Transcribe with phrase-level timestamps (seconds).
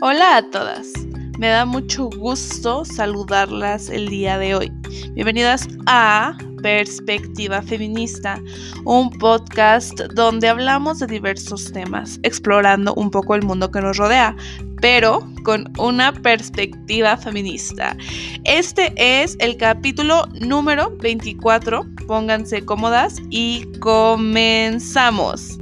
[0.00, 0.92] Hola a todas.
[1.40, 4.72] Me da mucho gusto saludarlas el día de hoy.
[5.14, 8.40] Bienvenidas a Perspectiva Feminista,
[8.84, 14.36] un podcast donde hablamos de diversos temas, explorando un poco el mundo que nos rodea,
[14.80, 17.96] pero con una perspectiva feminista.
[18.44, 21.84] Este es el capítulo número 24.
[22.06, 25.58] Pónganse cómodas y comenzamos.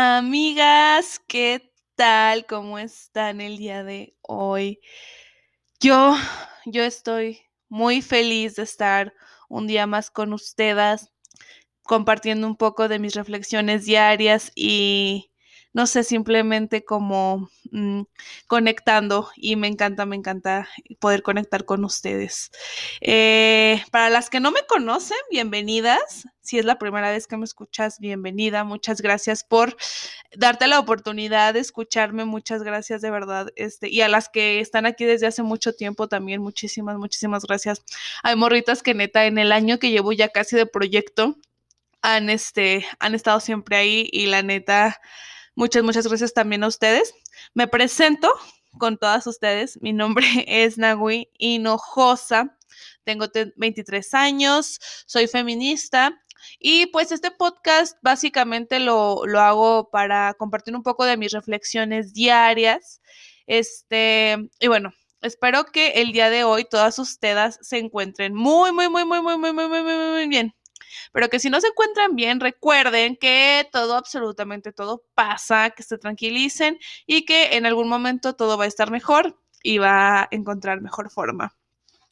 [0.00, 2.46] Amigas, ¿qué tal?
[2.46, 4.78] ¿Cómo están el día de hoy?
[5.80, 6.14] Yo,
[6.66, 9.12] yo estoy muy feliz de estar
[9.48, 11.10] un día más con ustedes,
[11.82, 15.32] compartiendo un poco de mis reflexiones diarias y
[15.72, 18.02] no sé, simplemente como mm,
[18.46, 20.68] conectando y me encanta, me encanta
[20.98, 22.50] poder conectar con ustedes.
[23.00, 26.26] Eh, para las que no me conocen, bienvenidas.
[26.40, 28.64] Si es la primera vez que me escuchas, bienvenida.
[28.64, 29.76] Muchas gracias por
[30.34, 32.24] darte la oportunidad de escucharme.
[32.24, 33.48] Muchas gracias de verdad.
[33.54, 37.82] Este, y a las que están aquí desde hace mucho tiempo también, muchísimas, muchísimas gracias.
[38.22, 41.36] Hay morritas que neta en el año que llevo ya casi de proyecto
[42.00, 45.00] han, este, han estado siempre ahí y la neta
[45.58, 47.12] Muchas, muchas gracias también a ustedes.
[47.52, 48.32] Me presento
[48.78, 49.82] con todas ustedes.
[49.82, 52.56] Mi nombre es Nagui Hinojosa.
[53.02, 56.16] Tengo 23 años, soy feminista
[56.60, 62.12] y pues este podcast básicamente lo, lo, hago para compartir un poco de mis reflexiones
[62.12, 63.00] diarias.
[63.48, 68.88] Este, y bueno, espero que el día de hoy todas ustedes se encuentren muy, muy,
[68.88, 70.54] muy, muy, muy, muy, muy, muy, muy, muy bien
[71.12, 75.98] pero que si no se encuentran bien, recuerden que todo, absolutamente todo pasa, que se
[75.98, 80.80] tranquilicen y que en algún momento todo va a estar mejor y va a encontrar
[80.80, 81.56] mejor forma.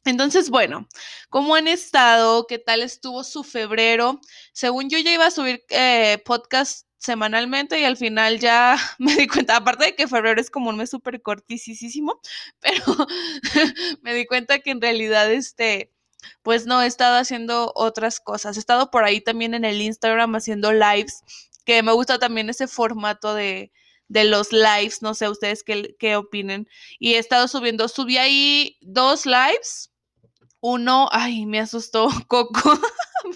[0.04, 0.86] Entonces, bueno,
[1.30, 2.46] ¿cómo han estado?
[2.46, 4.20] ¿Qué tal estuvo su febrero?
[4.52, 9.26] Según yo ya iba a subir eh, podcast semanalmente y al final ya me di
[9.26, 12.20] cuenta, aparte de que febrero es como un mes súper cortísimo,
[12.60, 12.84] pero
[14.02, 15.92] me di cuenta que en realidad este,
[16.42, 18.56] pues no, he estado haciendo otras cosas.
[18.56, 21.22] He estado por ahí también en el Instagram haciendo lives,
[21.64, 23.72] que me gusta también ese formato de,
[24.08, 26.68] de los lives, no sé ustedes qué, qué opinen.
[26.98, 29.90] Y he estado subiendo, subí ahí dos lives.
[30.60, 32.78] Uno, ay, me asustó Coco.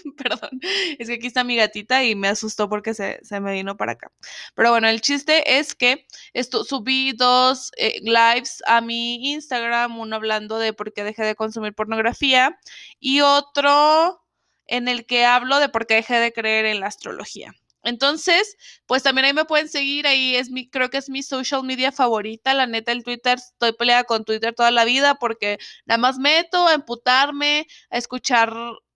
[0.17, 0.59] Perdón,
[0.97, 4.11] es que aquí está mi gatita y me asustó porque se, me vino para acá.
[4.55, 10.15] Pero bueno, el chiste es que esto, subí dos eh, lives a mi Instagram, uno
[10.15, 12.59] hablando de por qué dejé de consumir pornografía
[12.99, 14.23] y otro
[14.67, 17.53] en el que hablo de por qué dejé de creer en la astrología.
[17.83, 21.63] Entonces, pues también ahí me pueden seguir, ahí es mi, creo que es mi social
[21.63, 25.97] media favorita, la neta, el Twitter, estoy peleada con Twitter toda la vida porque nada
[25.97, 28.53] más meto a emputarme, a escuchar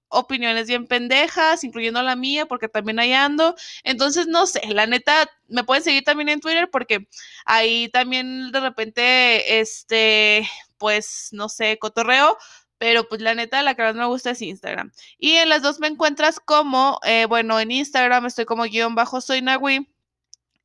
[0.09, 3.55] opiniones bien pendejas, incluyendo la mía, porque también ahí ando.
[3.83, 7.07] Entonces, no sé, la neta, me pueden seguir también en Twitter porque
[7.45, 12.37] ahí también de repente, este, pues, no sé, cotorreo.
[12.77, 14.91] Pero pues la neta, la que más me gusta es Instagram.
[15.17, 19.21] Y en las dos me encuentras como, eh, bueno, en Instagram estoy como guion bajo
[19.21, 19.87] soy Nagui.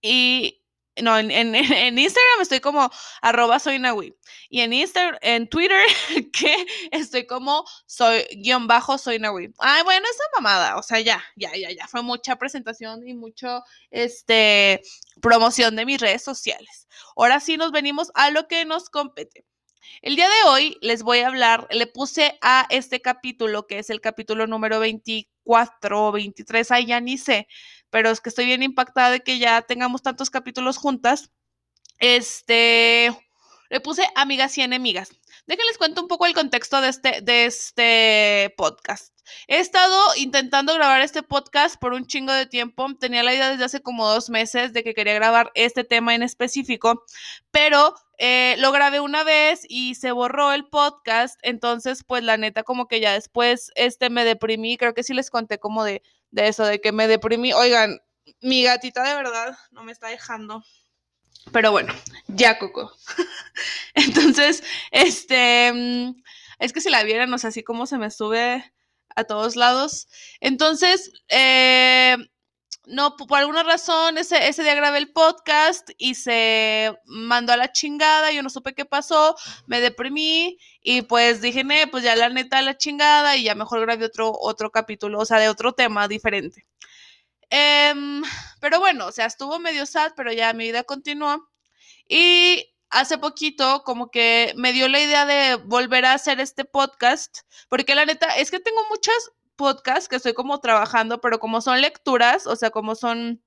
[0.03, 0.60] Y
[1.03, 2.91] no, en, en, Instagram estoy como
[3.23, 4.15] arroba soy Nahui.
[4.49, 5.87] Y en Instagram, en Twitter,
[6.33, 9.53] que estoy como soy guion bajo soy Nahui.
[9.59, 10.77] Ay, bueno, esa mamada.
[10.77, 11.87] O sea, ya, ya, ya, ya.
[11.89, 14.83] Fue mucha presentación y mucho este
[15.21, 16.89] promoción de mis redes sociales.
[17.17, 19.45] Ahora sí nos venimos a lo que nos compete.
[20.03, 23.91] El día de hoy les voy a hablar, le puse a este capítulo, que es
[23.91, 27.49] el capítulo número 24 o 23, ahí ya ni sé,
[27.91, 31.31] pero es que estoy bien impactada de que ya tengamos tantos capítulos juntas.
[31.99, 33.11] Este,
[33.69, 35.11] le puse amigas y enemigas.
[35.47, 39.15] Déjenles cuento un poco el contexto de este, de este podcast.
[39.47, 42.87] He estado intentando grabar este podcast por un chingo de tiempo.
[42.99, 46.23] Tenía la idea desde hace como dos meses de que quería grabar este tema en
[46.23, 47.05] específico,
[47.51, 51.39] pero eh, lo grabé una vez y se borró el podcast.
[51.43, 54.77] Entonces, pues la neta, como que ya después este, me deprimí.
[54.77, 57.53] Creo que sí les conté como de, de eso, de que me deprimí.
[57.53, 58.01] Oigan,
[58.41, 60.65] mi gatita de verdad no me está dejando.
[61.53, 61.93] Pero bueno,
[62.29, 62.93] ya Coco.
[63.95, 66.23] Entonces, este, mm,
[66.59, 68.73] es que si la vieran, o sea, así como se me sube
[69.17, 70.09] a todos lados.
[70.41, 72.17] Entonces, eh,
[72.91, 77.73] no, por alguna razón, ese, ese día grabé el podcast y se mandó a la
[77.73, 82.63] chingada, yo no supe qué pasó, me deprimí y pues dije, pues ya la neta
[82.63, 86.67] la chingada y ya mejor grabé otro, otro capítulo, o sea, de otro tema diferente.
[87.51, 88.23] Em,
[88.61, 91.49] pero bueno, o sea, estuvo medio sad, pero ya mi vida continuó.
[92.09, 97.41] Y hace poquito como que me dio la idea de volver a hacer este podcast,
[97.69, 101.83] porque la neta es que tengo muchas podcasts que estoy como trabajando, pero como son
[101.83, 103.43] lecturas, o sea, como son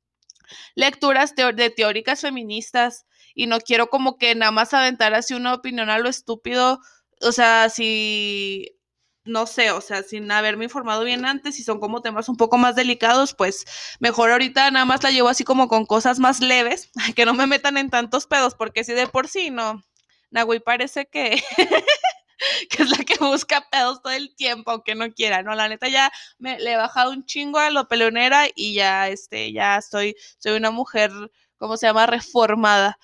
[0.76, 5.90] lecturas de teóricas feministas y no quiero como que nada más aventar así una opinión
[5.90, 6.80] a lo estúpido,
[7.20, 8.78] o sea, si
[9.26, 12.60] no sé, o sea, sin haberme informado bien antes, si son como temas un poco
[12.60, 13.66] más delicados, pues
[14.00, 17.48] mejor ahorita nada más la llevo así como con cosas más leves, que no me
[17.48, 19.84] metan en tantos pedos, porque si de por sí no,
[20.30, 21.42] Nahui parece que,
[22.70, 25.56] que es la que busca pedos todo el tiempo, aunque no quiera, ¿no?
[25.56, 29.52] La neta ya me le he bajado un chingo a lo peleonera y ya, este,
[29.54, 31.12] ya soy, soy una mujer,
[31.58, 32.06] ¿cómo se llama?
[32.06, 32.98] Reformada.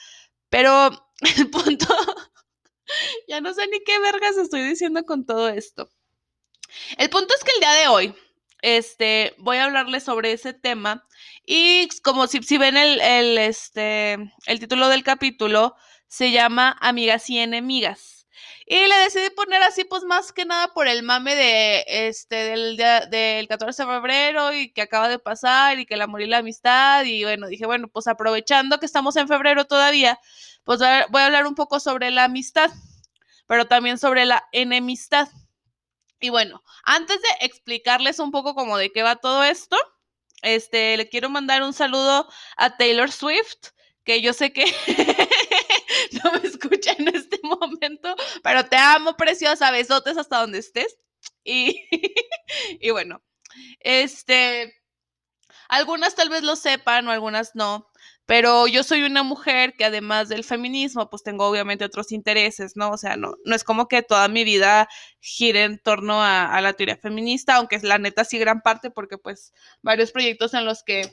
[0.50, 0.90] Pero
[1.38, 1.88] el punto,
[3.28, 5.90] ya no sé ni qué vergas estoy diciendo con todo esto.
[6.98, 8.16] El punto es que el día de hoy,
[8.62, 11.08] este, voy a hablarles sobre ese tema
[11.46, 14.14] y como si, si ven el, el, este,
[14.46, 15.76] el título del capítulo,
[16.08, 18.19] se llama Amigas y Enemigas.
[18.65, 22.77] Y le decidí poner así, pues más que nada por el mame de este del
[23.09, 27.03] del 14 de febrero y que acaba de pasar y que la morí la amistad.
[27.06, 30.19] Y bueno, dije, bueno, pues aprovechando que estamos en febrero todavía,
[30.63, 32.69] pues voy a hablar un poco sobre la amistad,
[33.47, 35.30] pero también sobre la enemistad.
[36.19, 39.77] Y bueno, antes de explicarles un poco como de qué va todo esto,
[40.42, 42.27] este, le quiero mandar un saludo
[42.57, 43.69] a Taylor Swift,
[44.09, 44.65] que yo sé que
[46.23, 50.97] no me escucha en este momento, pero te amo, preciosa, besotes hasta donde estés.
[51.44, 51.79] Y,
[52.79, 53.21] y bueno,
[53.81, 54.81] este,
[55.67, 57.88] algunas tal vez lo sepan o algunas no,
[58.25, 62.89] pero yo soy una mujer que además del feminismo, pues tengo obviamente otros intereses, ¿no?
[62.89, 64.89] O sea, no, no es como que toda mi vida
[65.19, 69.19] gire en torno a, la teoría feminista, aunque es la neta sí gran parte, porque
[69.19, 69.53] pues
[69.83, 71.11] varios proyectos en los que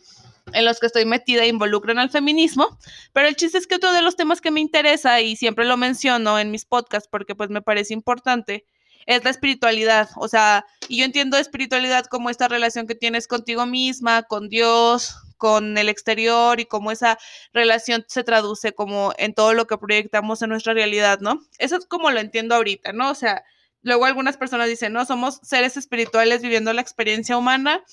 [0.52, 2.78] en los que estoy metida involucran al feminismo,
[3.12, 5.76] pero el chiste es que otro de los temas que me interesa y siempre lo
[5.76, 8.64] menciono en mis podcasts porque pues me parece importante
[9.06, 13.64] es la espiritualidad, o sea, y yo entiendo espiritualidad como esta relación que tienes contigo
[13.64, 17.18] misma, con Dios, con el exterior y cómo esa
[17.52, 21.40] relación se traduce como en todo lo que proyectamos en nuestra realidad, ¿no?
[21.58, 23.10] Eso es como lo entiendo ahorita, ¿no?
[23.10, 23.44] O sea,
[23.82, 27.84] luego algunas personas dicen, no, somos seres espirituales viviendo la experiencia humana.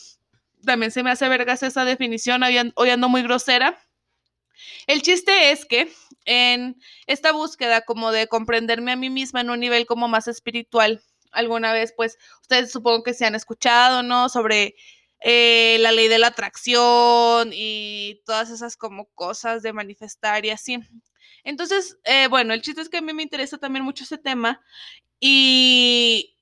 [0.65, 3.77] También se me hace vergas esa definición, hoy ando muy grosera.
[4.87, 5.91] El chiste es que
[6.25, 6.77] en
[7.07, 11.01] esta búsqueda como de comprenderme a mí misma en un nivel como más espiritual,
[11.31, 14.29] alguna vez pues ustedes supongo que se han escuchado, ¿no?
[14.29, 14.75] Sobre
[15.19, 20.79] eh, la ley de la atracción y todas esas como cosas de manifestar y así.
[21.43, 24.61] Entonces, eh, bueno, el chiste es que a mí me interesa también mucho ese tema
[25.19, 26.32] y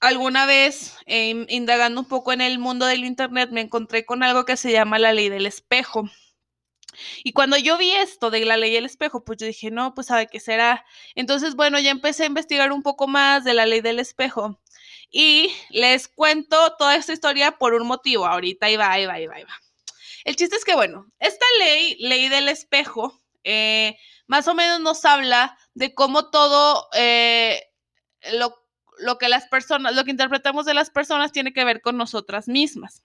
[0.00, 4.56] alguna vez, indagando un poco en el mundo del Internet, me encontré con algo que
[4.56, 6.08] se llama la ley del espejo.
[7.22, 10.08] Y cuando yo vi esto de la ley del espejo, pues yo dije, no, pues
[10.08, 10.84] sabe qué será.
[11.14, 14.60] Entonces, bueno, ya empecé a investigar un poco más de la ley del espejo.
[15.10, 18.26] Y les cuento toda esta historia por un motivo.
[18.26, 19.60] Ahorita ahí va, ahí va, ahí va, ahí va.
[20.24, 23.96] El chiste es que, bueno, esta ley, ley del espejo, eh,
[24.26, 27.62] más o menos nos habla de cómo todo eh,
[28.32, 28.54] lo,
[29.00, 32.48] lo, que las personas, lo que interpretamos de las personas tiene que ver con nosotras
[32.48, 33.02] mismas.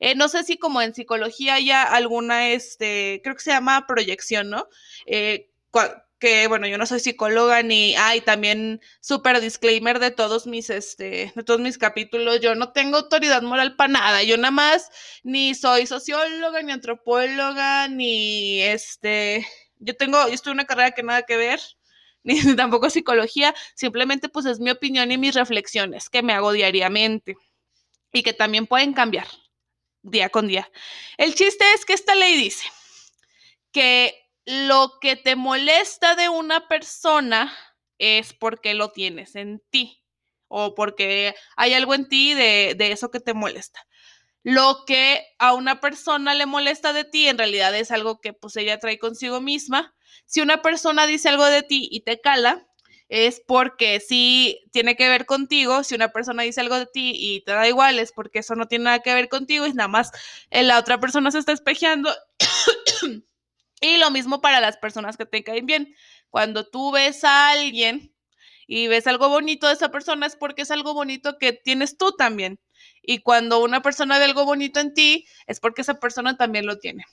[0.00, 4.50] Eh, no sé si como en psicología haya alguna, este, creo que se llama proyección,
[4.50, 4.68] ¿no?
[6.24, 11.32] que bueno, yo no soy psicóloga ni, ay, también súper disclaimer de todos mis, este,
[11.34, 14.90] de todos mis capítulos, yo no tengo autoridad moral para nada, yo nada más
[15.22, 19.46] ni soy socióloga, ni antropóloga, ni, este,
[19.80, 21.60] yo tengo, yo estoy en una carrera que nada que ver,
[22.44, 27.36] ni tampoco psicología, simplemente pues es mi opinión y mis reflexiones que me hago diariamente
[28.12, 29.26] y que también pueden cambiar
[30.02, 30.70] día con día.
[31.18, 32.66] El chiste es que esta ley dice
[33.72, 34.14] que
[34.46, 37.52] lo que te molesta de una persona
[37.98, 40.02] es porque lo tienes en ti
[40.48, 43.86] o porque hay algo en ti de, eso que te molesta.
[44.44, 48.56] Lo que a una persona le molesta de ti en realidad es algo que pues
[48.56, 49.94] ella trae consigo misma.
[50.26, 52.66] Si una persona dice algo de ti y te cala,
[53.08, 55.82] es porque sí tiene que ver contigo.
[55.82, 58.68] Si una persona dice algo de ti y te da igual, es porque eso no
[58.68, 60.10] tiene nada que ver contigo y nada más
[60.50, 62.10] eh, la otra persona se está espejeando
[63.80, 65.94] y lo mismo para las personas que te caen bien.
[66.28, 68.14] Cuando tú ves a alguien
[68.66, 72.12] y ves algo bonito de esa persona es porque es algo bonito que tienes tú
[72.12, 72.58] también.
[73.02, 76.78] Y cuando una persona ve algo bonito en ti es porque esa persona también lo
[76.78, 77.04] tiene.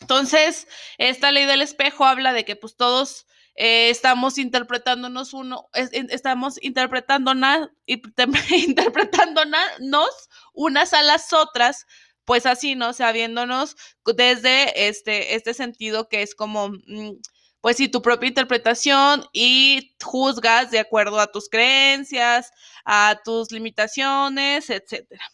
[0.00, 0.68] Entonces,
[0.98, 7.70] esta ley del espejo habla de que pues todos eh, estamos interpretándonos uno, estamos interpretándonos,
[7.86, 10.10] interpretándonos
[10.52, 11.86] unas a las otras
[12.24, 12.88] pues así, ¿no?
[12.88, 13.76] O sea, viéndonos
[14.16, 17.18] desde este, este sentido que es como, mm,
[17.64, 22.52] pues sí, tu propia interpretación y juzgas de acuerdo a tus creencias,
[22.84, 25.24] a tus limitaciones, etcétera.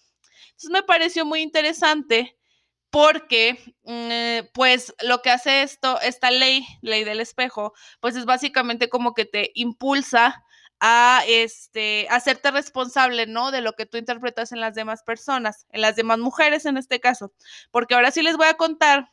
[0.51, 2.39] Entonces me pareció muy interesante
[2.89, 8.89] porque mm, pues lo que hace esto, esta ley, ley del espejo, pues es básicamente
[8.89, 10.45] como que te impulsa
[10.79, 13.51] a este, hacerte responsable, ¿no?
[13.51, 17.01] De lo que tú interpretas en las demás personas, en las demás mujeres en este
[17.01, 17.33] caso.
[17.73, 19.11] Porque ahora sí les voy a contar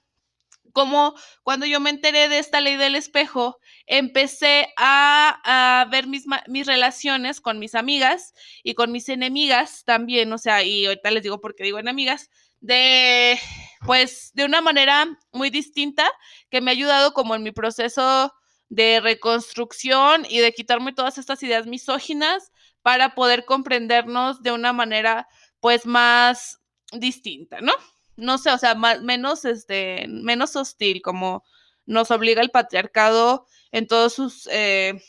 [0.78, 3.58] cómo cuando yo me enteré de esta ley del espejo,
[3.88, 10.32] empecé a, a ver mis, mis, relaciones con mis amigas y con mis enemigas también,
[10.32, 12.30] o sea, y ahorita les digo por qué digo enemigas,
[12.60, 13.40] de,
[13.88, 16.08] pues, de una manera muy distinta
[16.52, 18.32] que me ha ayudado como en mi proceso
[18.70, 22.52] de reconstrucción y de quitarme todas estas ideas misóginas
[22.84, 25.28] para poder comprendernos de una manera
[25.60, 26.60] pues más
[26.92, 27.74] distinta, ¿no?
[28.18, 31.44] No sé, o sea, más, menos, este, menos hostil, como
[31.86, 35.00] nos obliga el patriarcado en todos sus eh,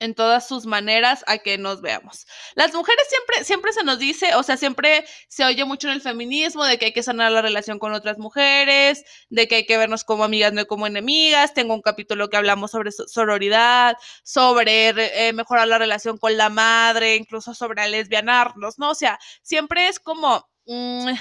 [0.00, 2.26] en todas sus maneras a que nos veamos.
[2.54, 6.00] Las mujeres siempre, siempre se nos dice, o sea, siempre se oye mucho en el
[6.02, 9.78] feminismo de que hay que sanar la relación con otras mujeres, de que hay que
[9.78, 11.54] vernos como amigas, no como enemigas.
[11.54, 14.88] Tengo un capítulo que hablamos sobre sororidad, sobre
[15.28, 18.90] eh, mejorar la relación con la madre, incluso sobre lesbianarnos, ¿no?
[18.90, 21.12] O sea, siempre es como, mm,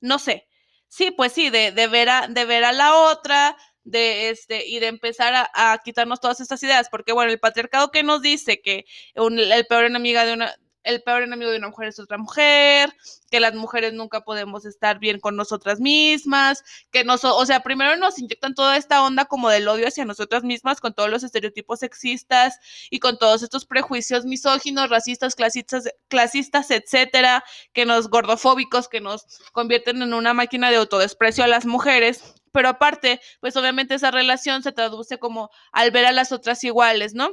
[0.00, 0.48] no sé,
[0.88, 4.78] sí, pues sí, de, de, ver a, de ver a la otra, de este y
[4.78, 8.84] de empezar a, quitarnos todas estas ideas, porque bueno, el patriarcado que nos dice que
[9.14, 12.92] el peor enemiga de una el peor enemigo de una mujer es otra mujer,
[13.30, 17.96] que las mujeres nunca podemos estar bien con nosotras mismas, que nos, o sea, primero
[17.96, 21.80] nos inyectan toda esta onda como del odio hacia nosotras mismas con todos los estereotipos
[21.80, 22.58] sexistas
[22.90, 29.26] y con todos estos prejuicios misóginos, racistas, clasistas, clasistas, etcétera, que nos gordofóbicos, que nos
[29.52, 34.62] convierten en una máquina de autodesprecio a las mujeres pero aparte, pues obviamente esa relación
[34.64, 37.30] se traduce como al ver a las otras iguales, ¿no?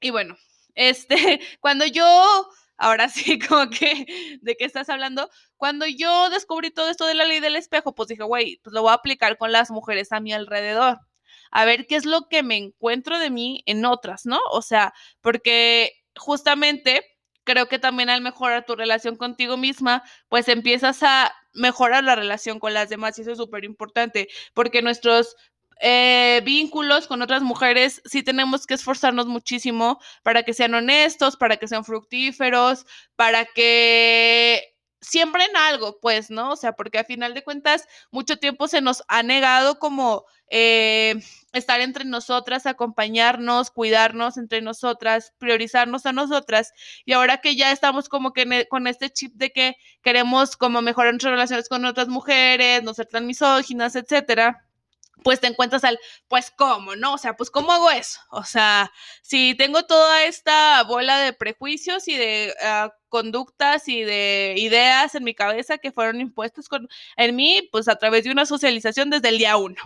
[0.00, 0.36] Y bueno,
[0.74, 5.30] este, cuando yo, ahora sí, como que, ¿de qué estás hablando?
[5.56, 8.82] Cuando yo descubrí todo esto de la ley del espejo, pues dije, güey, pues lo
[8.82, 10.98] voy a aplicar con las mujeres a mi alrededor.
[11.50, 14.40] A ver qué es lo que me encuentro de mí en otras, ¿no?
[14.50, 17.04] O sea, porque justamente
[17.44, 22.58] creo que también al mejorar tu relación contigo misma, pues empiezas a mejorar la relación
[22.58, 25.36] con las demás y eso es súper importante porque nuestros
[25.86, 31.58] eh, vínculos con otras mujeres sí tenemos que esforzarnos muchísimo para que sean honestos, para
[31.58, 32.86] que sean fructíferos,
[33.16, 36.52] para que siempre en algo, pues, ¿no?
[36.52, 41.16] O sea, porque a final de cuentas, mucho tiempo se nos ha negado como eh,
[41.52, 46.72] estar entre nosotras, acompañarnos, cuidarnos entre nosotras, priorizarnos a nosotras.
[47.04, 50.80] Y ahora que ya estamos como que e, con este chip de que queremos como
[50.80, 54.63] mejorar nuestras relaciones con otras mujeres, no ser tan misóginas, etcétera
[55.22, 57.14] pues te encuentras al, pues cómo, ¿no?
[57.14, 58.20] O sea, pues cómo hago eso.
[58.30, 58.92] O sea,
[59.22, 65.24] si tengo toda esta bola de prejuicios y de uh, conductas y de ideas en
[65.24, 69.28] mi cabeza que fueron impuestas con, en mí, pues a través de una socialización desde
[69.28, 69.76] el día uno.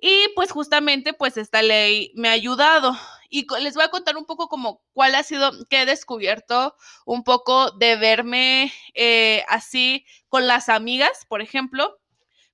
[0.00, 2.96] Y pues justamente, pues esta ley me ha ayudado.
[3.30, 7.24] Y les voy a contar un poco como cuál ha sido, que he descubierto un
[7.24, 11.98] poco de verme eh, así con las amigas, por ejemplo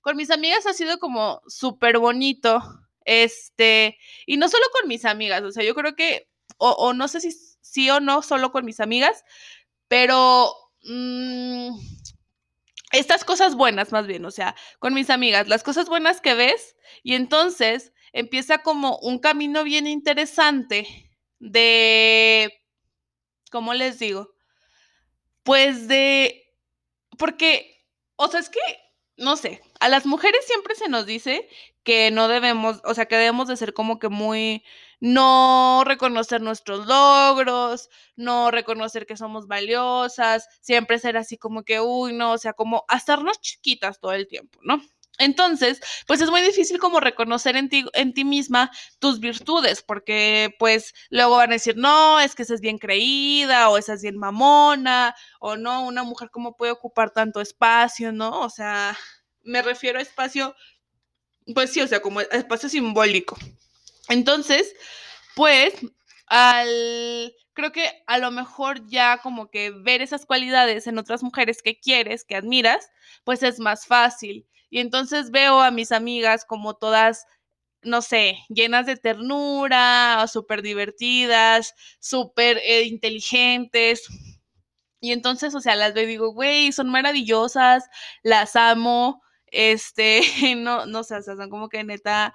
[0.05, 2.61] con mis amigas ha sido como súper bonito.
[3.05, 3.97] Este,
[4.27, 7.31] y no solo con mis amigas, o sea, yo creo que, o, no sé si
[7.61, 9.23] sí o no solo con mis amigas,
[9.87, 11.69] pero mm,
[12.91, 16.75] estas cosas buenas más bien, o sea, con mis amigas, las cosas buenas que ves,
[17.01, 20.87] y entonces empieza como un camino bien interesante
[21.39, 22.53] de,
[23.51, 24.29] ¿cómo les digo?
[25.43, 26.43] Pues de,
[27.17, 28.59] porque, o sea, es que
[29.17, 31.47] no sé, a las mujeres siempre se nos dice
[31.83, 34.63] que no debemos, o sea, que debemos de ser como que muy,
[34.99, 42.13] no reconocer nuestros logros, no reconocer que somos valiosas, siempre ser así como que, uy,
[42.13, 44.81] no, o sea, como hacernos chiquitas todo el tiempo, ¿no?
[45.17, 50.53] Entonces, pues es muy difícil como reconocer en ti, en ti misma tus virtudes, porque
[50.59, 54.01] pues luego van a decir, no, es que esa es bien creída, o esa es
[54.01, 58.41] bien mamona, o no, una mujer cómo puede ocupar tanto espacio, ¿no?
[58.41, 58.97] O sea,
[59.45, 60.55] me refiero a espacio,
[61.53, 63.37] pues sí, o sea, como espacio simbólico.
[64.09, 64.75] Entonces,
[65.35, 65.73] pues,
[66.27, 71.61] al, creo que a lo mejor ya como que ver esas cualidades en otras mujeres
[71.61, 72.89] que quieres, que admiras,
[73.23, 74.47] pues es más fácil.
[74.69, 77.25] Y entonces veo a mis amigas como todas,
[77.81, 84.07] no sé, llenas de ternura, súper divertidas, súper eh, inteligentes.
[84.99, 87.85] Y entonces, o sea, las veo y digo, güey, son maravillosas,
[88.23, 89.21] las amo,
[89.55, 90.21] este,
[90.57, 92.33] no, no sé, o sea, son como que neta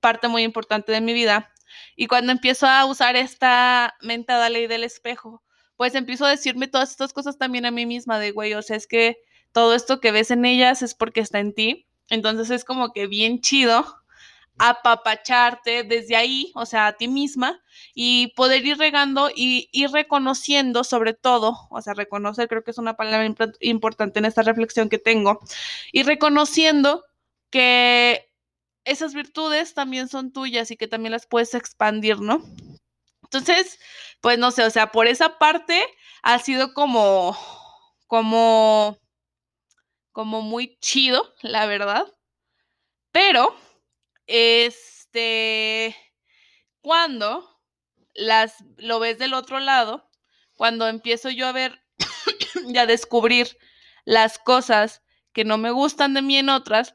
[0.00, 1.52] parte muy importante de mi vida.
[1.96, 5.42] Y cuando empiezo a usar esta mentada ley del espejo,
[5.76, 8.76] pues empiezo a decirme todas estas cosas también a mí misma de, güey, o sea,
[8.76, 9.18] es que
[9.52, 11.86] todo esto que ves en ellas es porque está en ti.
[12.08, 13.99] Entonces es como que bien chido
[14.62, 17.62] apapacharte desde ahí, o sea, a ti misma,
[17.94, 22.78] y poder ir regando y ir reconociendo sobre todo, o sea, reconocer creo que es
[22.78, 23.26] una palabra
[23.60, 25.40] importante en esta reflexión que tengo,
[25.92, 27.04] y reconociendo
[27.50, 28.30] que
[28.84, 32.44] esas virtudes también son tuyas y que también las puedes expandir, ¿no?
[33.24, 33.78] Entonces,
[34.20, 35.82] pues no sé, o sea, por esa parte
[36.22, 37.36] ha sido como,
[38.08, 38.98] como,
[40.12, 42.06] como muy chido, la verdad.
[43.12, 43.54] Pero,
[44.30, 45.96] este,
[46.80, 47.44] cuando
[48.14, 50.08] las, lo ves del otro lado,
[50.54, 51.82] cuando empiezo yo a ver
[52.68, 53.58] y a descubrir
[54.04, 56.94] las cosas que no me gustan de mí en otras,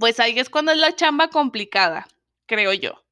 [0.00, 2.08] pues ahí es cuando es la chamba complicada,
[2.46, 3.04] creo yo.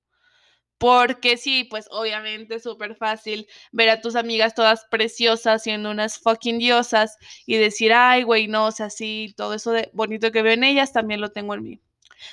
[0.79, 6.19] Porque sí, pues obviamente es súper fácil ver a tus amigas todas preciosas siendo unas
[6.19, 10.43] fucking diosas y decir, ay, güey, no, o sea, sí, todo eso de bonito que
[10.43, 11.81] veo en ellas también lo tengo en mí.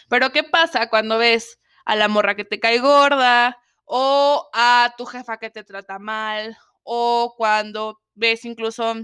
[0.09, 5.05] Pero ¿qué pasa cuando ves a la morra que te cae gorda o a tu
[5.05, 8.95] jefa que te trata mal o cuando ves incluso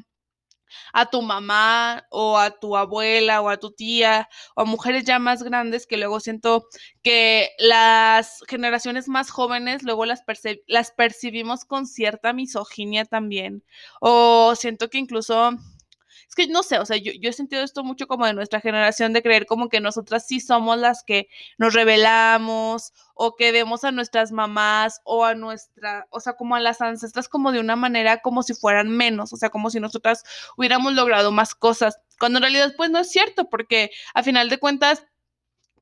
[0.93, 5.19] a tu mamá o a tu abuela o a tu tía o a mujeres ya
[5.19, 6.67] más grandes que luego siento
[7.01, 10.23] que las generaciones más jóvenes luego las,
[10.67, 13.63] las percibimos con cierta misoginia también
[13.99, 15.51] o siento que incluso
[16.47, 19.21] no sé, o sea, yo, yo, he sentido esto mucho como de nuestra generación de
[19.21, 21.27] creer como que nosotras sí somos las que
[21.57, 26.59] nos revelamos o que vemos a nuestras mamás o a nuestra, o sea, como a
[26.59, 30.23] las ancestras como de una manera como si fueran menos, o sea, como si nosotras
[30.55, 34.59] hubiéramos logrado más cosas, cuando en realidad pues no es cierto, porque a final de
[34.59, 35.05] cuentas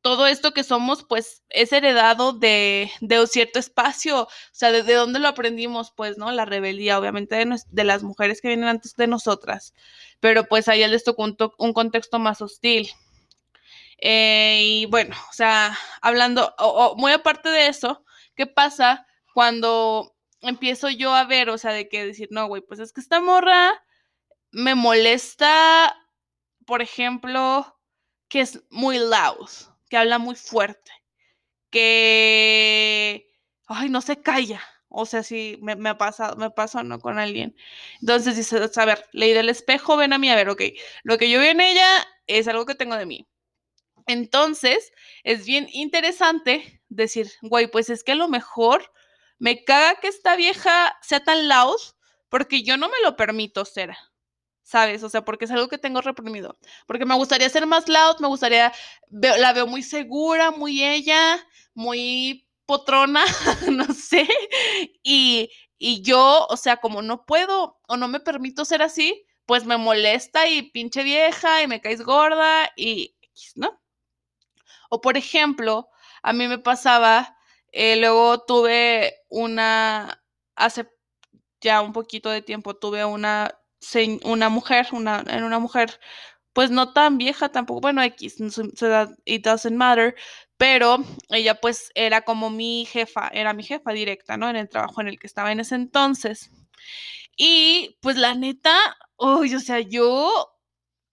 [0.08, 5.20] todo esto que somos, pues, es heredado de, de cierto espacio, o sea, de, dónde
[5.20, 6.32] lo aprendimos, pues, ¿no?
[6.32, 9.74] La rebeldía, obviamente, de, las mujeres que vienen antes de nosotras,
[10.22, 12.90] pero pues ahí les tocó un, un contexto más hostil.
[14.00, 20.90] Eh, y bueno, o sea, hablando, o, muy aparte de eso, ¿qué pasa cuando empiezo
[20.90, 23.74] yo a ver, o sea, de que decir, no, güey, pues es que esta morra
[24.52, 25.96] me molesta,
[26.66, 27.78] por ejemplo,
[28.30, 29.50] que es muy loud,
[29.90, 30.92] que habla muy fuerte,
[31.70, 33.28] que,
[33.68, 34.62] ay, no se calla.
[34.90, 37.00] O sea, si me, me, ha pasado, me pasó, ¿no?
[37.00, 37.56] Con alguien.
[38.02, 40.62] Entonces dice, a ver, leí del espejo, ven a mí, a ver, ok,
[41.04, 41.88] lo que yo veo en ella
[42.28, 43.28] es algo que tengo de mí.
[44.08, 44.92] Entonces,
[45.24, 48.92] es bien interesante decir, güey, pues es que a lo mejor
[49.40, 51.80] me caga que esta vieja sea tan loud
[52.30, 53.96] porque yo no me lo permito ser.
[54.68, 55.02] ¿Sabes?
[55.04, 56.58] O sea, porque es algo que tengo reprimido.
[56.88, 58.74] Porque me gustaría ser más loud, me gustaría,
[59.10, 61.40] la veo muy segura, muy ella,
[61.74, 63.24] muy potrona,
[63.72, 64.28] no sé.
[65.04, 69.66] Y, y yo, o sea, como no puedo o no me permito ser así, pues
[69.66, 73.16] me molesta y pinche vieja y me caes gorda y,
[73.56, 73.80] ¿no?
[74.90, 75.88] O por ejemplo,
[76.24, 77.38] a mí me pasaba,
[77.72, 80.22] eh, luego tuve una,
[80.56, 80.90] hace
[81.62, 83.58] ya un poquito de tiempo, tuve una
[84.24, 86.00] una mujer, una, en una mujer,
[86.54, 90.16] pues no tan vieja tampoco, bueno, X, su, edad, it doesn't matter,
[90.58, 94.50] pero ella pues era como mi jefa, era mi jefa directa, ¿no?
[94.50, 96.52] En el trabajo en el que estaba en ese entonces.
[97.38, 98.76] Y pues la neta,
[99.18, 100.52] uy, o sea, yo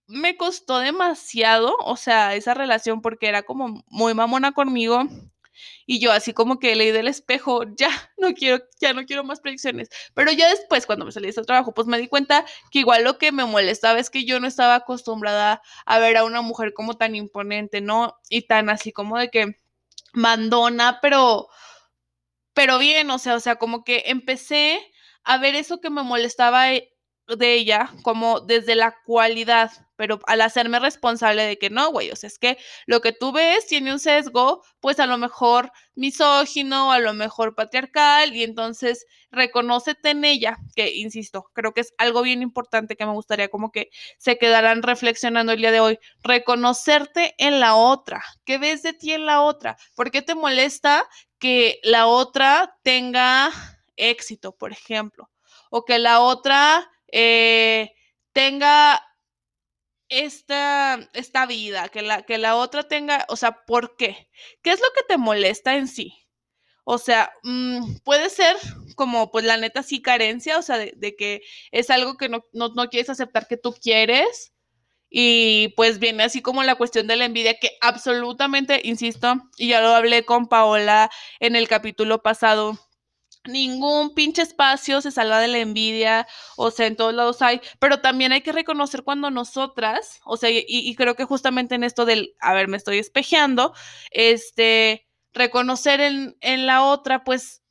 [0.07, 5.05] me costó demasiado, o sea, esa relación porque era como muy mamona conmigo
[5.87, 9.41] y yo así como que leí del espejo, ya no quiero, ya no quiero más
[9.41, 9.89] predicciones.
[10.15, 13.05] Pero ya después, cuando me salí de ese trabajo, pues me di cuenta que igual
[13.05, 16.73] lo que me molestaba es que yo no estaba acostumbrada a ver a una mujer
[16.75, 18.17] como tan imponente, ¿no?
[18.29, 19.57] Y tan así como de que
[20.13, 21.49] mandona, pero,
[22.55, 24.81] pero bien, o sea, o sea, como que empecé
[25.25, 26.94] a ver eso que me molestaba eh,
[27.27, 32.17] de ella como desde la cualidad, pero al hacerme responsable de que no, güey, o
[32.17, 36.93] sea, es que lo que tú ves tiene un sesgo, pues a lo mejor misógino,
[36.93, 42.23] a lo mejor patriarcal, y entonces reconócete en ella, que insisto, creo que es algo
[42.23, 47.35] bien importante que me gustaría como que se quedaran reflexionando el día de hoy, reconocerte
[47.39, 49.77] en la otra, ¿qué ves de ti en la otra?
[49.95, 51.09] ¿Por qué te molesta
[51.39, 53.51] que la otra tenga
[53.97, 55.31] éxito, por ejemplo?
[55.71, 57.95] O que la otra eh,
[58.33, 59.01] tenga
[60.09, 64.29] esta, esta vida, que la, que la otra tenga, o sea, ¿por qué?
[64.63, 66.13] ¿Qué es lo que te molesta en sí?
[66.85, 68.57] O sea, mm, puede ser
[68.97, 72.71] como, pues la neta sí carencia, o sea, de, que es algo que no, no,
[72.75, 74.53] no, quieres aceptar que tú quieres.
[75.11, 79.81] Y pues viene así como la cuestión de la envidia, que absolutamente, insisto, y ya
[79.81, 82.79] lo hablé con Paola en el capítulo pasado,
[83.47, 86.27] ningún pinche espacio se salva de la envidia,
[86.57, 90.51] o sea, en todos lados hay, pero también hay que reconocer cuando nosotras, o sea,
[90.51, 93.75] y, creo que justamente en esto del, a ver, me estoy espejeando,
[94.11, 97.63] este, reconocer en, en la otra, pues,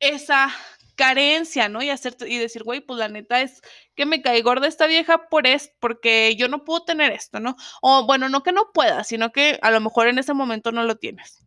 [0.00, 0.50] esa
[0.96, 1.82] carencia, ¿no?
[1.82, 3.62] Y hacer y decir, güey, pues la neta es
[3.96, 7.56] que me cae gorda esta vieja por esto, porque yo no puedo tener esto, ¿no?
[7.82, 10.84] O bueno, no que no pueda, sino que a lo mejor en ese momento no
[10.84, 11.44] lo tienes.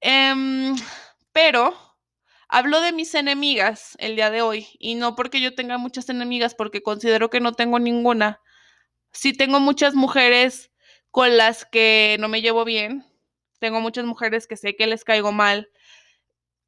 [0.00, 0.74] Em,
[1.32, 1.89] pero
[2.52, 6.56] Hablo de mis enemigas el día de hoy y no porque yo tenga muchas enemigas,
[6.56, 8.40] porque considero que no tengo ninguna.
[9.12, 10.72] Sí tengo muchas mujeres
[11.12, 13.04] con las que no me llevo bien.
[13.60, 15.70] Tengo muchas mujeres que sé que les caigo mal.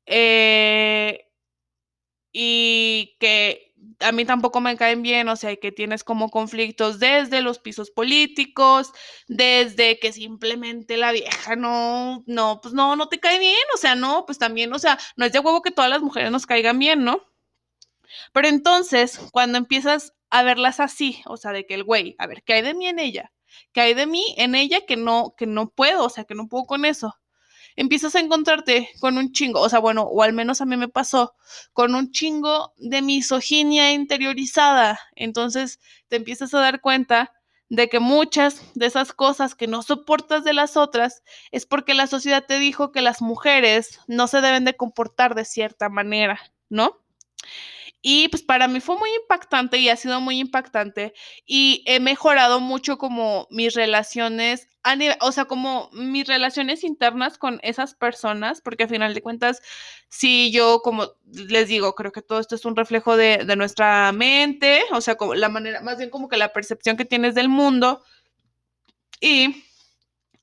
[0.06, 1.28] Eh,
[2.32, 7.42] y que a mí tampoco me caen bien, o sea, que tienes como conflictos desde
[7.42, 8.92] los pisos políticos,
[9.28, 13.94] desde que simplemente la vieja no, no, pues no, no te cae bien, o sea,
[13.94, 16.78] no, pues también, o sea, no es de huevo que todas las mujeres nos caigan
[16.78, 17.22] bien, ¿no?
[18.32, 22.42] Pero entonces, cuando empiezas a verlas así, o sea, de que el güey, a ver,
[22.42, 23.32] ¿qué hay de mí en ella?
[23.72, 26.48] ¿Qué hay de mí en ella que no, que no puedo, o sea, que no
[26.48, 27.14] puedo con eso?
[27.76, 30.88] Empiezas a encontrarte con un chingo, o sea, bueno, o al menos a mí me
[30.88, 31.34] pasó,
[31.72, 34.98] con un chingo de misoginia interiorizada.
[35.14, 37.32] Entonces te empiezas a dar cuenta
[37.68, 42.06] de que muchas de esas cosas que no soportas de las otras es porque la
[42.06, 47.00] sociedad te dijo que las mujeres no se deben de comportar de cierta manera, ¿no?
[48.04, 51.14] Y pues para mí fue muy impactante y ha sido muy impactante
[51.46, 54.68] y he mejorado mucho como mis relaciones,
[55.20, 59.62] o sea, como mis relaciones internas con esas personas, porque a final de cuentas,
[60.08, 64.10] si yo como les digo, creo que todo esto es un reflejo de, de nuestra
[64.10, 67.48] mente, o sea, como la manera, más bien como que la percepción que tienes del
[67.48, 68.02] mundo
[69.20, 69.64] y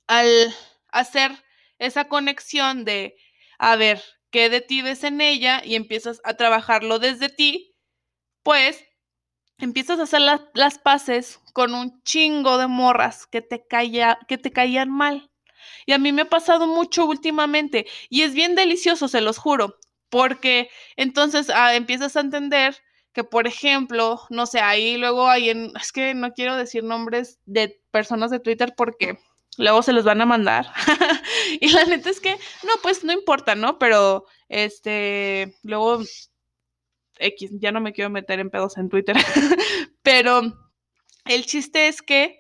[0.08, 0.56] al
[0.91, 1.32] hacer
[1.78, 3.17] esa conexión de,
[3.58, 7.76] a ver, qué de ti ves en ella y empiezas a trabajarlo desde ti,
[8.44, 8.84] pues
[9.58, 10.22] empiezas a hacer
[10.54, 13.65] las paces con un chingo de morras que te,
[14.28, 15.30] que te caían mal.
[15.86, 19.76] Y a mí me ha pasado mucho últimamente y es bien delicioso, se los juro,
[20.10, 22.78] porque entonces ah, empiezas a entender
[23.13, 27.39] que, por ejemplo, no sé, ahí luego hay en, es que no quiero decir nombres
[27.46, 29.20] de personas de Twitter porque
[29.57, 30.71] luego se los van a mandar.
[31.59, 33.79] y la neta es que, no, pues no importa, ¿no?
[33.79, 36.01] Pero, este, luego,
[37.17, 39.15] X, ya no me quiero meter en pedos en Twitter.
[40.01, 40.41] Pero
[41.25, 42.39] el chiste es que,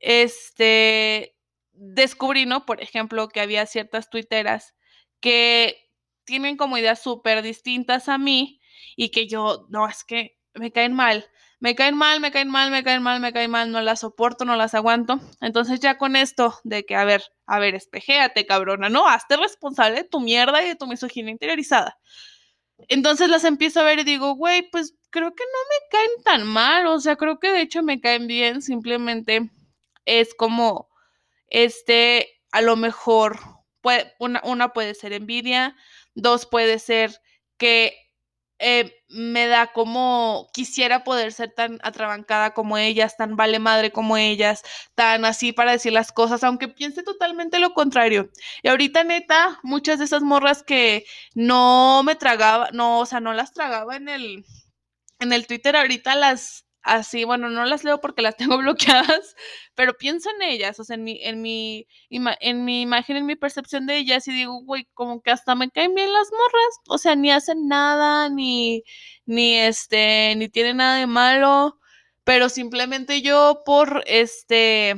[0.00, 1.36] este,
[1.72, 2.66] descubrí, ¿no?
[2.66, 4.74] Por ejemplo, que había ciertas tuiteras
[5.20, 5.76] que
[6.24, 8.60] tienen como ideas súper distintas a mí
[8.96, 11.26] y que yo, no, es que me caen mal
[11.60, 14.44] me caen mal, me caen mal, me caen mal, me caen mal, no las soporto,
[14.44, 15.18] no las aguanto.
[15.40, 19.96] Entonces ya con esto de que, a ver, a ver, espejéate, cabrona, no, hazte responsable
[19.96, 21.98] de tu mierda y de tu misoginia interiorizada.
[22.88, 26.46] Entonces las empiezo a ver y digo, güey, pues creo que no me caen tan
[26.46, 29.50] mal, o sea, creo que de hecho me caen bien, simplemente
[30.04, 30.88] es como,
[31.48, 33.38] este, a lo mejor,
[34.18, 35.74] una puede ser envidia,
[36.14, 37.20] dos puede ser
[37.56, 38.07] que
[38.58, 44.16] eh, me da como quisiera poder ser tan atrabancada como ellas, tan vale madre como
[44.16, 44.62] ellas,
[44.94, 48.30] tan así para decir las cosas, aunque piense totalmente lo contrario.
[48.62, 53.32] Y ahorita neta, muchas de esas morras que no me tragaba, no, o sea, no
[53.32, 54.44] las tragaba en el,
[55.20, 59.36] en el Twitter, ahorita las así, bueno, no las leo porque las tengo bloqueadas,
[59.74, 63.36] pero pienso en ellas, o sea, en mi, en mi, en mi imagen, en mi
[63.36, 66.98] percepción de ellas y digo, güey, como que hasta me caen bien las morras, o
[66.98, 68.82] sea, ni hacen nada, ni,
[69.26, 71.78] ni este, ni tienen nada de malo,
[72.24, 74.96] pero simplemente yo por, este,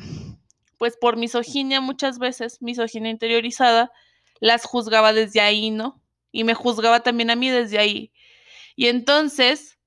[0.79, 3.93] pues por misoginia muchas veces, misoginia interiorizada,
[4.41, 6.03] las juzgaba desde ahí, ¿no?
[6.33, 8.13] Y me juzgaba también a mí desde ahí.
[8.77, 9.79] Y entonces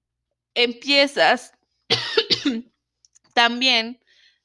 [0.56, 1.54] empiezas
[3.34, 4.00] También,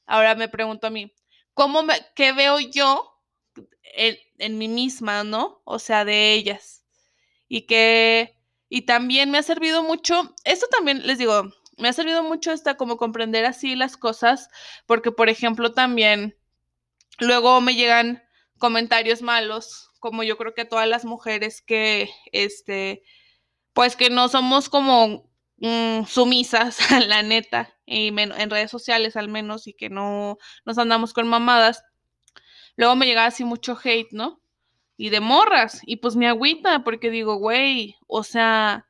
[0.06, 1.12] ahora me pregunto a mí,
[1.54, 3.20] ¿cómo me, qué veo yo
[3.82, 5.60] en, en mí misma, no?
[5.64, 6.84] O sea, de ellas.
[7.48, 8.36] Y que,
[8.68, 12.76] y también me ha servido mucho, esto también les digo, me ha servido mucho hasta
[12.76, 14.50] como comprender así las cosas,
[14.86, 16.36] porque por ejemplo también
[17.18, 18.22] luego me llegan
[18.58, 23.02] comentarios malos, como yo creo que todas las mujeres que, este,
[23.72, 25.27] pues que no somos como
[25.60, 31.12] Mm, sumisas, la neta, y en redes sociales al menos, y que no nos andamos
[31.12, 31.82] con mamadas.
[32.76, 34.40] Luego me llegaba así mucho hate, ¿no?
[34.96, 38.86] Y de morras, y pues mi agüita, porque digo, güey, o sea,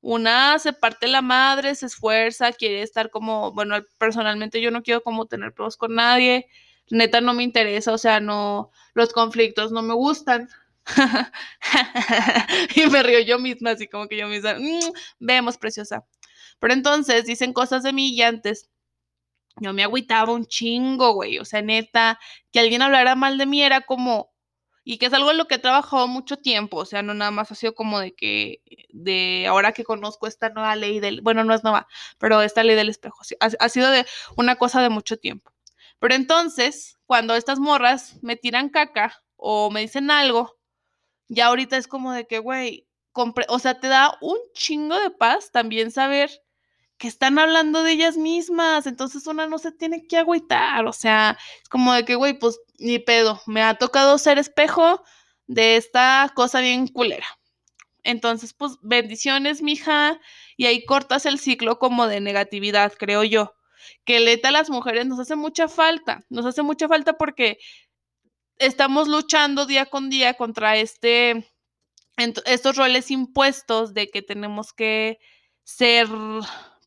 [0.00, 5.02] una se parte la madre, se esfuerza, quiere estar como, bueno, personalmente yo no quiero
[5.02, 6.46] como tener pruebas con nadie,
[6.90, 10.48] neta no me interesa, o sea, no, los conflictos no me gustan,
[12.76, 16.06] y me río yo misma, así como que yo misma, mm, vemos, preciosa.
[16.58, 18.70] Pero entonces dicen cosas de mí y antes
[19.60, 21.38] yo me agüitaba un chingo, güey.
[21.38, 22.18] O sea, neta,
[22.52, 24.32] que alguien hablara mal de mí era como,
[24.84, 27.30] y que es algo en lo que he trabajado mucho tiempo, o sea, no nada
[27.30, 31.44] más ha sido como de que, de ahora que conozco esta nueva ley del, bueno,
[31.44, 35.16] no es nueva, pero esta ley del espejo, ha sido de una cosa de mucho
[35.18, 35.52] tiempo.
[35.98, 40.55] Pero entonces, cuando estas morras me tiran caca o me dicen algo,
[41.28, 42.86] ya ahorita es como de que, güey,
[43.48, 46.30] o sea, te da un chingo de paz también saber
[46.98, 51.38] que están hablando de ellas mismas, entonces una no se tiene que agüitar, o sea,
[51.62, 55.02] es como de que, güey, pues ni pedo, me ha tocado ser espejo
[55.46, 57.26] de esta cosa bien culera.
[58.02, 60.20] Entonces, pues bendiciones, mija,
[60.56, 63.54] y ahí cortas el ciclo como de negatividad, creo yo.
[64.04, 67.58] Que leta a las mujeres nos hace mucha falta, nos hace mucha falta porque
[68.58, 71.50] estamos luchando día con día contra este,
[72.16, 75.18] estos roles impuestos de que tenemos que
[75.64, 76.08] ser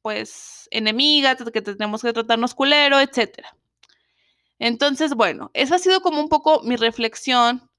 [0.01, 3.55] pues enemigas, que tenemos que tratarnos culero, etcétera.
[4.59, 7.69] Entonces, bueno, esa ha sido como un poco mi reflexión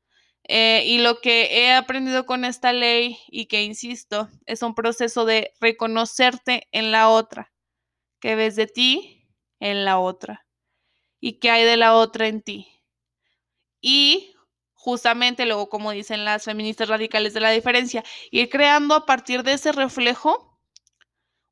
[0.44, 5.24] eh, y lo que he aprendido con esta ley y que, insisto, es un proceso
[5.24, 7.52] de reconocerte en la otra,
[8.20, 9.28] que ves de ti
[9.60, 10.46] en la otra
[11.20, 12.79] y que hay de la otra en ti.
[13.80, 14.34] Y
[14.74, 19.52] justamente luego, como dicen las feministas radicales de la diferencia, ir creando a partir de
[19.52, 20.50] ese reflejo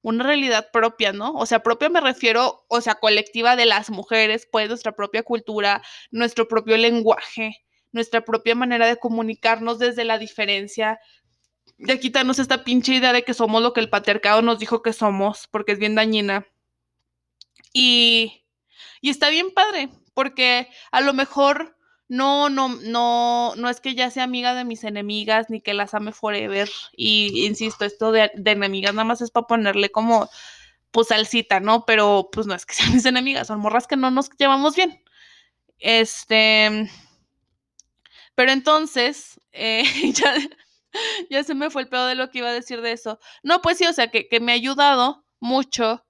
[0.03, 1.33] una realidad propia, ¿no?
[1.33, 5.83] O sea, propia me refiero, o sea, colectiva de las mujeres, pues nuestra propia cultura,
[6.11, 7.57] nuestro propio lenguaje,
[7.93, 11.01] nuestra propia manera de comunicarnos desde la diferencia,
[11.79, 14.93] de quitarnos esta pinche idea de que somos lo que el patriarcado nos dijo que
[14.93, 16.47] somos, porque es bien dañina.
[17.73, 18.45] Y,
[19.01, 21.78] y está bien padre, porque a lo mejor
[22.09, 25.93] no, no, no, no es que ya sea amiga de mis enemigas ni que las
[25.95, 26.69] ame forever.
[26.97, 30.29] Y insisto, esto de, enemigas nada más es para ponerle como
[30.91, 31.85] pues salsita, ¿no?
[31.85, 35.03] Pero pues no es que sean mis enemigas, son morras que no nos llevamos bien.
[35.79, 36.91] Este.
[38.35, 40.35] Pero entonces, eh, ya,
[41.31, 43.19] ya se me fue el pedo de lo que iba a decir de eso.
[43.43, 46.07] No, pues sí, o sea, que, que me ha ayudado mucho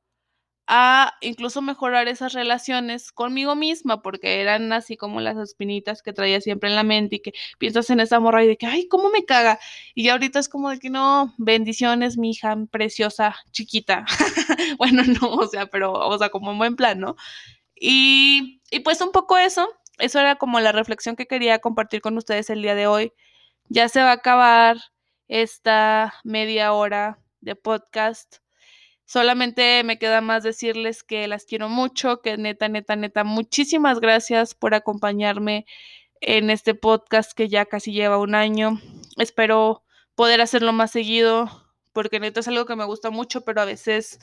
[0.71, 6.43] a incluso mejorar esas relaciones conmigo misma, porque eran así como las espinitas que traía
[6.43, 9.09] siempre en la mente y que piensas en esa morra y de que, ay, ¿cómo
[9.09, 9.59] me caga?
[9.95, 14.05] Y ya ahorita es como de que no, bendiciones, mi hija preciosa, chiquita.
[14.79, 17.17] bueno, no, o sea, pero, o sea, como en buen plan, ¿no?
[17.75, 22.19] Y, y pues un poco eso, eso era como la reflexión que quería compartir con
[22.19, 23.13] ustedes el día de hoy.
[23.71, 24.79] Ya se va a acabar
[25.29, 28.39] esta media hora de podcast
[29.09, 34.55] Solamente me queda más decirles que las quiero mucho, que neta, neta, neta, muchísimas gracias
[34.55, 35.65] por acompañarme
[36.21, 38.83] en este podcast que ya casi lleva un año.
[39.17, 39.83] Espero
[40.15, 41.49] poder hacerlo más seguido,
[41.95, 44.21] porque neta es algo que me gusta mucho, pero a veces,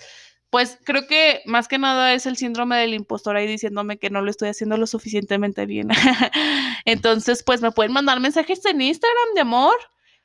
[0.51, 4.21] pues creo que más que nada es el síndrome del impostor ahí diciéndome que no
[4.21, 5.89] lo estoy haciendo lo suficientemente bien.
[6.85, 9.77] Entonces, pues me pueden mandar mensajes en Instagram de amor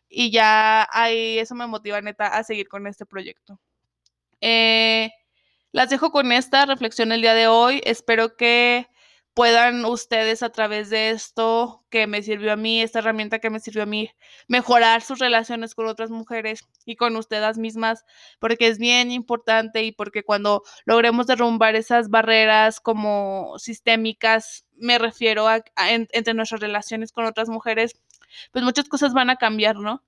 [0.07, 3.59] y ya ahí eso me motiva neta a seguir con este proyecto.
[4.41, 5.11] Eh,
[5.73, 7.81] las dejo con esta reflexión el día de hoy.
[7.85, 8.89] Espero que
[9.35, 13.61] puedan ustedes a través de esto que me sirvió a mí, esta herramienta que me
[13.61, 14.11] sirvió a mí,
[14.49, 18.05] mejorar sus relaciones con otras mujeres y con ustedes mismas,
[18.39, 25.49] porque es bien importante y porque cuando logremos derrumbar esas barreras como sistémicas, me refiero
[25.49, 28.01] a, entre nuestras relaciones con otras mujeres,
[28.53, 30.05] pues muchas cosas van a cambiar, ¿no?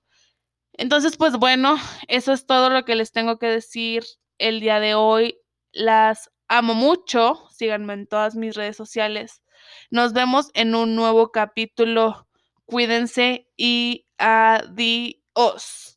[0.75, 1.77] Entonces, pues bueno,
[2.09, 4.05] eso es todo lo que les tengo que decir
[4.39, 5.39] el día de hoy.
[5.73, 7.47] Las amo mucho.
[7.51, 9.43] Síganme en todas mis redes sociales.
[9.91, 12.29] Nos vemos en un nuevo capítulo.
[12.67, 15.89] Cuídense y adiós.